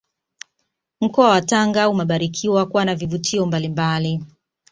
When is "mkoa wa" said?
1.01-1.41